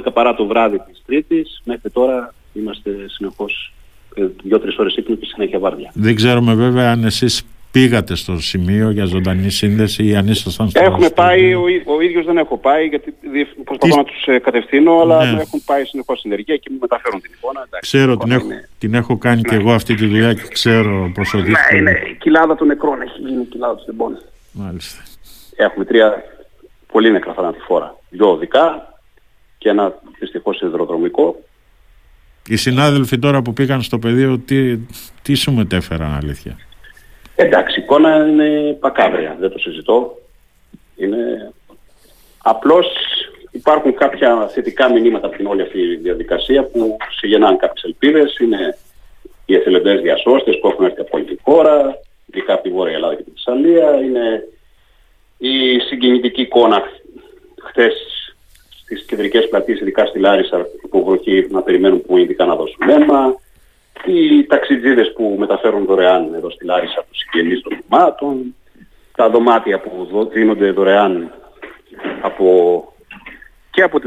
11.30-12 0.06 0.12
παρά 0.12 0.34
το 0.34 0.46
βράδυ 0.46 0.78
της 0.78 1.02
Τρίτης, 1.06 1.60
μέχρι 1.64 1.90
τώρα 1.90 2.34
είμαστε 2.52 2.90
συνεχώς 3.08 3.72
ε, 4.14 4.26
δύο-τρεις 4.42 4.76
ώρες 4.78 4.96
ύπνο 4.96 5.14
και 5.14 5.26
συνέχεια 5.26 5.58
βάρδια. 5.58 5.90
Δεν 5.94 6.14
ξέρουμε 6.14 6.54
βέβαια 6.54 6.90
αν 6.90 7.04
εσείς 7.04 7.42
πήγατε 7.74 8.14
στο 8.14 8.40
σημείο 8.40 8.90
για 8.90 9.04
ζωντανή 9.04 9.50
σύνδεση 9.50 10.04
ή 10.06 10.16
αν 10.16 10.26
ήσασταν 10.26 10.68
στο 10.68 10.82
Έχουμε 10.82 11.10
πάει, 11.10 11.54
ο, 11.54 11.62
ο 11.84 12.00
ίδιος 12.00 12.24
δεν 12.26 12.36
έχω 12.36 12.56
πάει 12.58 12.86
γιατί 12.86 13.14
προσπαθώ 13.64 13.96
να 13.96 14.04
τους 14.04 14.26
ε, 14.26 14.38
κατευθύνω 14.38 15.00
αλλά 15.00 15.24
ναι. 15.24 15.40
έχουν 15.40 15.62
πάει 15.64 15.84
συνεχώς 15.84 16.20
συνεργεία 16.20 16.56
και 16.56 16.68
μου 16.70 16.78
μεταφέρουν 16.80 17.20
την 17.20 17.32
εικόνα. 17.36 17.64
Εντάξει, 17.66 17.96
ξέρω, 17.96 18.16
την 18.16 18.30
έχω, 18.30 18.46
την 18.78 18.94
έχω 18.94 19.18
κάνει 19.18 19.40
ναι. 19.40 19.48
και 19.48 19.54
εγώ 19.54 19.72
αυτή 19.72 19.94
τη 19.94 20.06
δουλειά 20.06 20.34
και 20.34 20.42
ξέρω 20.52 21.10
πόσο 21.14 21.38
δύσκολο. 21.38 21.80
Ναι, 21.80 21.90
είναι 21.90 22.02
η 22.10 22.14
κοιλάδα 22.14 22.54
των 22.54 22.66
νεκρών 22.66 23.02
έχει 23.02 23.20
γίνει 23.20 23.42
η 23.42 23.44
κοιλάδα 23.44 23.74
του 23.74 23.84
τεμπών. 23.84 24.22
Μάλιστα. 24.52 25.02
Έχουμε 25.56 25.84
τρία 25.84 26.24
πολύ 26.92 27.12
νεκρά 27.12 27.32
θανατηφόρα 27.32 27.98
δυο 28.10 28.30
οδικά 28.30 28.94
και 29.58 29.68
ένα 29.68 29.94
δυστυχώς 30.18 30.60
υδροδρομικό. 30.60 31.42
Οι 32.48 32.56
συνάδελφοι 32.56 33.18
τώρα 33.18 33.42
που 33.42 33.52
πήγαν 33.52 33.82
στο 33.82 33.98
πεδίο, 33.98 34.38
τι, 34.38 34.78
τι 35.22 35.34
σου 35.34 35.52
μετέφεραν 35.52 36.14
αλήθεια; 36.14 36.58
Εντάξει, 37.36 37.80
η 37.80 37.82
εικόνα 37.82 38.26
είναι 38.26 38.76
πακάβρια, 38.80 39.36
δεν 39.40 39.50
το 39.50 39.58
συζητώ. 39.58 40.18
Είναι... 40.96 41.52
Απλώς 42.42 42.86
υπάρχουν 43.50 43.94
κάποια 43.94 44.48
θετικά 44.52 44.92
μηνύματα 44.92 45.26
από 45.26 45.36
την 45.36 45.46
όλη 45.46 45.62
αυτή 45.62 45.78
η 45.78 45.96
διαδικασία 45.96 46.64
που 46.64 46.96
συγγεννάνε 47.18 47.56
κάποιες 47.56 47.84
ελπίδες. 47.84 48.36
Είναι 48.38 48.78
οι 49.46 49.54
εθελοντές 49.54 50.00
διασώστες 50.00 50.58
που 50.58 50.68
έχουν 50.68 50.84
έρθει 50.84 51.00
από 51.00 51.16
όλη 51.16 51.24
τη 51.24 51.36
χώρα, 51.42 52.00
ειδικά 52.26 52.52
από 52.52 52.62
τη 52.62 52.70
Βόρεια 52.70 52.94
Ελλάδα 52.94 53.14
και 53.14 53.22
τη 53.22 53.30
Θεσσαλία. 53.30 54.00
Είναι 54.00 54.48
η 55.38 55.78
συγκινητική 55.78 56.40
εικόνα 56.40 56.82
χθες 57.62 57.94
στις 58.82 59.04
κεντρικές 59.04 59.48
πλατείες, 59.48 59.80
ειδικά 59.80 60.06
στη 60.06 60.18
Λάρισα, 60.18 60.66
που 60.90 61.04
βροχή 61.04 61.46
να 61.50 61.62
περιμένουν 61.62 62.02
που 62.02 62.16
ειδικά 62.16 62.44
να 62.44 62.54
δώσουν 62.56 62.88
αίμα. 62.88 63.34
Οι 64.04 64.44
ταξιτζίδες 64.46 65.12
που 65.12 65.36
μεταφέρουν 65.38 65.84
δωρεάν 65.84 66.34
εδώ 66.34 66.50
στη 66.50 66.64
Λάρισα 66.64 67.04
τους 67.10 67.18
συγγενείς 67.18 67.62
των 67.62 67.78
θυμάτων. 67.82 68.54
Τα 69.16 69.30
δωμάτια 69.30 69.80
που 69.80 70.08
δίνονται 70.32 70.70
δωρεάν 70.70 71.32
από, 72.20 72.48
και 73.70 73.82
από 73.82 74.00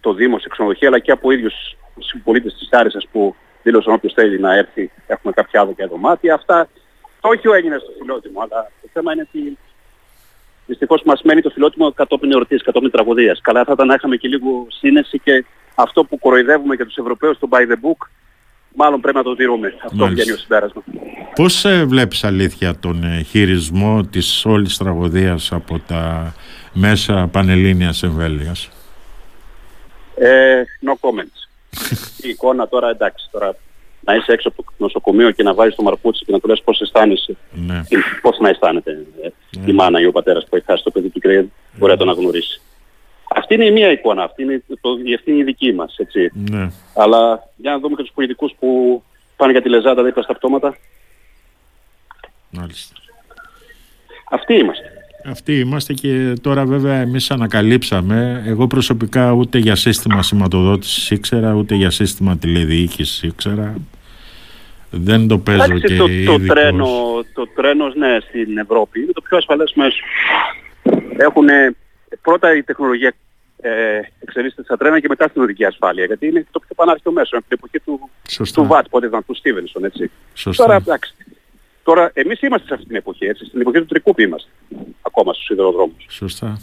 το, 0.00 0.12
Δήμο 0.12 0.38
σε 0.38 0.48
ξενοδοχεία 0.48 0.88
αλλά 0.88 0.98
και 0.98 1.10
από 1.10 1.30
ίδιους 1.30 1.76
συμπολίτες 1.98 2.54
της 2.54 2.68
Λάρισας 2.72 3.06
που 3.12 3.34
δήλωσαν 3.62 3.94
όποιος 3.94 4.12
θέλει 4.12 4.40
να 4.40 4.54
έρθει 4.54 4.90
έχουμε 5.06 5.32
κάποια 5.32 5.60
άδεια 5.60 5.86
δωμάτια. 5.86 6.34
Αυτά 6.34 6.68
το 7.20 7.28
όχι 7.28 7.48
έγινε 7.48 7.78
στο 7.78 7.92
φιλότιμο, 7.98 8.40
αλλά 8.40 8.70
το 8.82 8.88
θέμα 8.92 9.12
είναι 9.12 9.26
ότι 9.32 9.58
δυστυχώς 10.66 11.02
μας 11.02 11.22
μένει 11.22 11.40
το 11.40 11.50
φιλότιμο 11.50 11.92
κατόπιν 11.92 12.32
εορτής, 12.32 12.62
κατόπιν 12.62 12.90
τραγωδίας. 12.90 13.40
Καλά 13.40 13.64
θα 13.64 13.72
ήταν 13.72 13.86
να 13.86 13.94
είχαμε 13.94 14.16
και 14.16 14.28
λίγο 14.28 14.66
σύνεση 14.68 15.18
και 15.18 15.44
αυτό 15.74 16.04
που 16.04 16.18
κοροϊδεύουμε 16.18 16.74
για 16.74 16.86
τους 16.86 16.96
Ευρωπαίους, 16.96 17.38
το 17.38 17.48
by 17.50 17.60
the 17.60 17.74
book, 17.74 18.08
μάλλον 18.74 19.00
πρέπει 19.00 19.16
να 19.16 19.22
το 19.22 19.34
τηρούμε. 19.34 19.74
Αυτό 19.84 20.06
βγαίνει 20.06 20.30
ο 20.32 20.36
συμπέρασμα. 20.36 20.82
Πώς 21.34 21.64
ε, 21.64 21.84
βλέπεις 21.84 22.24
αλήθεια 22.24 22.78
τον 22.78 23.04
ε, 23.04 23.22
χειρισμό 23.22 24.04
της 24.04 24.44
όλης 24.44 24.76
τραγωδίας 24.76 25.52
από 25.52 25.80
τα 25.86 26.34
μέσα 26.72 27.28
πανελλήνιας 27.32 28.02
εμβέλειας; 28.02 28.70
Ε, 30.14 30.62
no 30.86 30.92
comments. 30.92 31.48
Η 32.26 32.28
εικόνα 32.28 32.68
τώρα 32.68 32.88
εντάξει, 32.88 33.28
τώρα 33.30 33.56
να 34.04 34.14
είσαι 34.14 34.32
έξω 34.32 34.48
από 34.48 34.62
το 34.62 34.72
νοσοκομείο 34.76 35.30
και 35.30 35.42
να 35.42 35.54
βάζεις 35.54 35.74
το 35.74 35.82
μαρπούτσι 35.82 36.24
και 36.24 36.32
να 36.32 36.40
του 36.40 36.48
λες 36.48 36.62
πώς 36.64 36.80
αισθάνεσαι. 36.80 37.36
Ναι. 37.50 37.82
Πώς 38.22 38.38
να 38.38 38.48
αισθάνεται 38.48 38.90
ε, 39.22 39.28
ναι. 39.58 39.70
η 39.70 39.72
μάνα 39.72 40.00
ή 40.00 40.06
ο 40.06 40.12
πατέρας 40.12 40.46
που 40.48 40.56
έχει 40.56 40.64
χάσει 40.64 40.84
το 40.84 40.90
παιδί 40.90 41.08
του 41.08 41.20
και 41.20 41.44
μπορεί 41.78 41.92
να 41.92 41.98
τον 41.98 42.08
αγνωρίσει. 42.08 42.60
Αυτή 43.36 43.54
είναι 43.54 43.64
η 43.64 43.70
μία 43.70 43.90
εικόνα, 43.90 44.22
αυτή 44.22 44.42
είναι, 44.42 44.62
το, 44.80 44.90
αυτή 45.14 45.30
είναι 45.30 45.40
η 45.40 45.44
δική 45.44 45.72
μας, 45.72 45.96
έτσι. 45.98 46.30
Ναι. 46.50 46.70
Αλλά 46.94 47.48
για 47.56 47.70
να 47.70 47.78
δούμε 47.78 47.96
και 47.96 48.02
τους 48.02 48.12
πολιτικούς 48.14 48.54
που 48.58 49.02
πάνε 49.36 49.52
για 49.52 49.62
τη 49.62 49.68
λεζάντα 49.68 50.02
δίπλα 50.02 50.22
στα 50.22 50.34
πτώματα. 50.34 50.76
Μάλιστα. 52.50 52.94
Αυτοί 54.30 54.54
είμαστε. 54.54 54.88
Αυτοί 55.26 55.58
είμαστε 55.58 55.92
και 55.92 56.32
τώρα 56.40 56.64
βέβαια 56.64 56.94
εμείς 56.94 57.30
ανακαλύψαμε 57.30 58.42
εγώ 58.46 58.66
προσωπικά 58.66 59.32
ούτε 59.32 59.58
για 59.58 59.74
σύστημα 59.74 60.22
σηματοδότησης 60.22 61.10
ήξερα 61.10 61.54
ούτε 61.54 61.74
για 61.74 61.90
σύστημα 61.90 62.38
τηλεδιοίκησης 62.38 63.22
ήξερα 63.22 63.74
δεν 64.90 65.28
το 65.28 65.38
παίζω 65.38 65.62
Άξι, 65.62 65.80
και 65.80 65.96
το, 65.96 66.06
το, 66.24 66.46
τρένο, 66.46 66.86
το 67.34 67.46
τρένος 67.54 67.94
ναι 67.94 68.18
στην 68.28 68.58
Ευρώπη 68.58 69.00
είναι 69.00 69.12
το 69.12 69.20
πιο 69.20 69.36
ασφαλές 69.36 69.72
μέσο 69.74 70.04
έχουν 71.16 71.46
πρώτα 72.22 72.56
η 72.56 72.62
τεχνολογία 72.62 73.14
ε, 73.68 74.00
εξελίσσεται 74.20 74.62
στα 74.62 74.76
τρένα 74.76 75.00
και 75.00 75.08
μετά 75.08 75.28
στην 75.28 75.42
οδική 75.42 75.64
ασφάλεια 75.64 76.04
γιατί 76.04 76.26
είναι 76.26 76.46
το 76.50 76.58
πιο 76.58 76.74
πανάρχιο 76.74 77.12
μέσο 77.12 77.36
από 77.36 77.46
την 77.48 77.58
εποχή 77.60 77.80
του, 77.84 78.10
του 78.52 78.66
Βάτ 78.66 78.86
πότε 78.90 79.06
ήταν 79.06 79.24
του 79.26 79.34
Στίβενσον 79.34 79.84
έτσι 79.84 80.10
Σωστά. 80.34 80.64
τώρα 80.64 80.76
εντάξει 80.76 81.14
Τώρα, 81.84 82.10
εμείς 82.14 82.40
είμαστε 82.40 82.66
σε 82.66 82.74
αυτή 82.74 82.86
την 82.86 82.96
εποχή, 82.96 83.26
έτσι, 83.26 83.44
στην 83.44 83.60
εποχή 83.60 83.78
του 83.78 83.86
τρικούπη 83.86 84.22
είμαστε, 84.22 84.50
ακόμα 85.02 85.32
στους 85.32 85.44
σιδηροδρόμους. 85.44 86.06
Σωστά. 86.08 86.60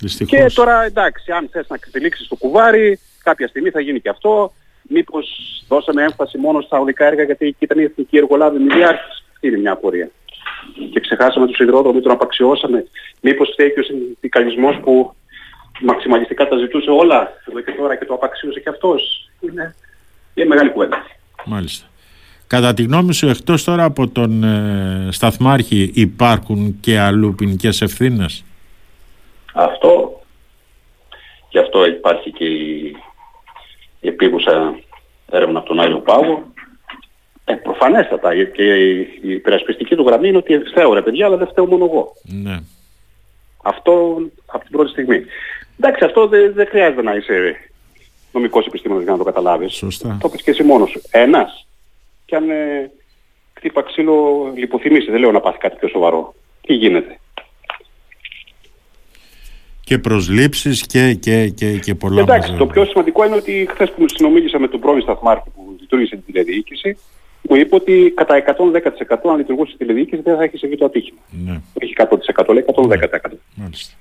Δυστυχώς. 0.00 0.38
Και 0.38 0.54
τώρα, 0.54 0.84
εντάξει, 0.84 1.32
αν 1.32 1.48
θες 1.52 1.66
να 1.68 1.74
εξελίξεις 1.74 2.28
το 2.28 2.36
κουβάρι, 2.36 3.00
κάποια 3.22 3.48
στιγμή 3.48 3.70
θα 3.70 3.80
γίνει 3.80 4.00
και 4.00 4.08
αυτό. 4.08 4.52
Μήπως 4.82 5.26
δώσαμε 5.68 6.02
έμφαση 6.02 6.38
μόνο 6.38 6.60
στα 6.60 6.78
οδικά 6.78 7.04
έργα 7.06 7.22
γιατί 7.22 7.46
εκεί 7.46 7.64
ήταν 7.64 7.78
η 7.78 7.82
εθνική 7.82 8.16
εργολάβη 8.16 8.58
μιλιάρχης. 8.58 9.24
Αυτή 9.32 9.46
είναι 9.46 9.58
μια 9.58 9.72
απορία. 9.72 10.10
Και 10.90 11.00
ξεχάσαμε 11.00 11.46
τους 11.46 11.56
σιδηρόδρομους, 11.56 12.02
τον 12.02 12.12
απαξιώσαμε. 12.12 12.86
Μήπως 13.20 13.50
φταίει 13.52 13.72
και 13.72 13.80
ο 13.80 13.82
συνδικαλισμός 13.82 14.80
που 14.82 15.14
μαξιμαλιστικά 15.80 16.48
τα 16.48 16.56
ζητούσε 16.56 16.90
όλα 16.90 17.32
εδώ 17.48 17.60
και 17.60 17.72
τώρα 17.72 17.96
και 17.96 18.04
το 18.04 18.14
απαξίωσε 18.14 18.60
και 18.60 18.68
αυτός. 18.68 19.30
Είναι, 19.40 19.74
είναι 20.34 20.46
μεγάλη 20.46 20.70
κουβέντα. 20.70 21.06
Μάλιστα. 21.44 21.86
Κατά 22.46 22.74
τη 22.74 22.82
γνώμη 22.82 23.14
σου, 23.14 23.28
εκτός 23.28 23.64
τώρα 23.64 23.84
από 23.84 24.08
τον 24.08 24.44
ε, 24.44 25.08
Σταθμάρχη, 25.10 25.90
υπάρχουν 25.94 26.80
και 26.80 26.98
αλλού 26.98 27.34
ποινικές 27.34 27.82
ευθύνες; 27.82 28.44
Αυτό, 29.54 30.20
γι' 31.50 31.58
αυτό 31.58 31.86
υπάρχει 31.86 32.30
και 32.30 32.44
η, 32.44 32.96
η 34.00 34.08
επίγουσα 34.08 34.74
έρευνα 35.30 35.58
από 35.58 35.68
τον 35.68 35.80
Άγιο 35.80 35.98
Πάγο. 35.98 36.52
Ε, 37.44 37.54
προφανέστατα 37.54 38.44
και 38.44 38.62
η, 38.62 39.00
η 39.22 39.32
υπερασπιστική 39.32 39.96
του 39.96 40.06
γραμμή 40.06 40.28
είναι 40.28 40.36
ότι 40.36 40.58
φταίω 40.58 40.92
ρε 40.92 41.02
παιδιά, 41.02 41.26
αλλά 41.26 41.36
δεν 41.36 41.48
φταίω 41.48 41.66
μόνο 41.66 41.84
εγώ. 41.84 42.12
Ναι. 42.22 42.58
Αυτό 43.62 44.20
από 44.46 44.64
την 44.64 44.72
πρώτη 44.72 44.90
στιγμή. 44.90 45.24
Εντάξει, 45.80 46.04
αυτό 46.04 46.26
δεν 46.28 46.52
δε 46.52 46.64
χρειάζεται 46.64 47.02
να 47.02 47.14
είσαι 47.14 47.56
νομικός 48.32 48.66
επιστήμονας 48.66 49.02
για 49.02 49.12
να 49.12 49.18
το 49.18 49.24
καταλάβεις. 49.24 49.72
Σωστά. 49.74 50.18
Το 50.20 50.28
πες 50.28 50.42
και 50.42 50.50
εσύ 50.50 50.62
μόνος 50.62 50.90
σου. 50.90 51.00
Ένας 51.10 51.66
και 52.24 52.36
αν 52.36 52.50
ε, 52.50 52.90
χτύπα 53.54 53.82
ξύλο 53.82 54.50
λιποθυμίσει. 54.56 55.10
Δεν 55.10 55.20
λέω 55.20 55.32
να 55.32 55.40
πάθει 55.40 55.58
κάτι 55.58 55.76
πιο 55.76 55.88
σοβαρό. 55.88 56.34
Τι 56.60 56.74
γίνεται. 56.74 57.18
Και 59.84 59.98
προσλήψεις 59.98 60.86
και, 60.86 61.14
και, 61.14 61.48
και, 61.48 61.78
και 61.78 61.94
πολλά 61.94 62.20
Εντάξει, 62.20 62.52
το 62.52 62.66
πιο 62.66 62.84
σημαντικό 62.84 63.24
είναι 63.24 63.34
ότι 63.34 63.68
χθες 63.70 63.90
που 63.90 64.04
συνομίλησα 64.08 64.58
με 64.58 64.68
τον 64.68 64.80
πρώην 64.80 65.02
σταθμάρχη 65.02 65.50
που 65.54 65.76
λειτουργήσε 65.80 66.14
την 66.16 66.24
τηλεδιοίκηση, 66.26 66.96
μου 67.42 67.56
είπε 67.56 67.74
ότι 67.74 68.12
κατά 68.16 68.44
110% 68.46 69.30
αν 69.30 69.36
λειτουργούσε 69.36 69.72
η 69.74 69.76
τηλεδιοίκηση 69.76 70.22
δεν 70.22 70.36
θα 70.36 70.42
έχεις 70.42 70.58
συμβεί 70.58 70.76
το 70.76 70.84
ατύχημα. 70.84 71.18
Ναι. 71.44 71.60
Έχει 71.78 71.92
100% 72.36 72.48
λέει 72.48 72.64
110%. 72.66 72.86
Ναι. 72.86 72.98
Μάλιστα. 73.54 73.94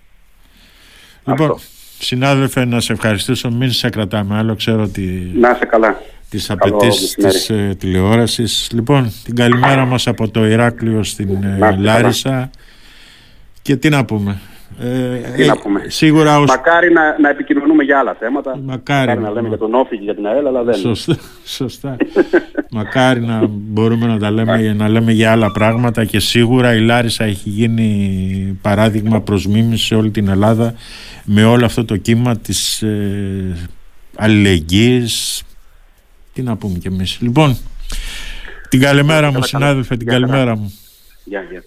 Λοιπόν, 1.25 1.59
συνάδελφε, 1.99 2.65
να 2.65 2.79
σε 2.79 2.93
ευχαριστήσω. 2.93 3.51
Μην 3.51 3.71
σε 3.71 3.89
κρατάμε 3.89 4.37
άλλο. 4.37 4.55
Ξέρω 4.55 4.83
ότι... 4.83 5.31
Να 5.35 5.53
σε 5.53 5.65
καλά 5.65 6.01
τις 6.29 6.49
απαιτήσεις 6.49 7.13
της 7.13 7.49
ε, 7.49 7.75
τηλεόρασης. 7.79 8.69
Λοιπόν, 8.73 9.11
την 9.23 9.35
καλημέρα 9.35 9.85
μας 9.85 10.07
από 10.07 10.29
το 10.29 10.45
Ηράκλειο 10.45 11.03
στην 11.03 11.43
ε, 11.43 11.75
Λάρισα 11.77 12.49
και 13.61 13.75
τι 13.75 13.89
να 13.89 14.05
πούμε. 14.05 14.39
Ε, 14.79 15.31
τι 15.35 15.45
να 15.45 15.57
πούμε. 15.57 15.83
Σίγουρα 15.87 16.39
ως... 16.39 16.47
Μακάρι 16.47 16.91
να, 16.91 17.19
να 17.19 17.29
επικοινωνούμε 17.29 17.83
για 17.83 17.99
άλλα 17.99 18.13
θέματα. 18.19 18.57
Μακάρι, 18.63 19.07
Μακάρι 19.07 19.21
να 19.21 19.31
λέμε 19.31 19.47
για 19.47 19.57
τον 19.57 19.73
Όφη 19.73 19.97
και 19.97 20.03
για 20.03 20.15
την 20.15 20.27
ΑΕΛ, 20.27 20.47
αλλά 20.47 20.63
δεν 20.63 20.75
Σωστά. 20.75 21.17
σωστά. 21.45 21.95
Μακάρι 22.71 23.21
να 23.21 23.45
μπορούμε 23.49 24.07
να 24.07 24.19
τα 24.19 24.31
λέμε, 24.31 24.73
να 24.77 24.89
λέμε 24.89 25.11
για 25.11 25.31
άλλα 25.31 25.51
πράγματα 25.51 26.05
και 26.05 26.19
σίγουρα 26.19 26.75
η 26.75 26.79
Λάρισα 26.79 27.23
έχει 27.23 27.49
γίνει 27.49 28.59
παράδειγμα 28.61 29.21
προς 29.21 29.47
μίμηση 29.47 29.85
σε 29.85 29.95
όλη 29.95 30.11
την 30.11 30.27
Ελλάδα 30.27 30.73
με 31.23 31.43
όλο 31.43 31.65
αυτό 31.65 31.85
το 31.85 31.97
κύμα 31.97 32.37
της 32.37 32.81
ε, 32.81 33.57
αλληλεγγύης 34.15 35.43
τι 36.33 36.41
να 36.41 36.55
πούμε 36.55 36.77
κι 36.77 36.87
εμείς. 36.87 37.17
Λοιπόν, 37.21 37.57
την 38.69 38.79
καλημέρα 38.79 39.31
μου 39.31 39.43
συνάδελφε, 39.43 39.97
την 39.97 40.07
καλημέρα 40.07 40.55
μου. 40.55 40.73
Γεια, 41.23 41.41
γεια. 41.51 41.63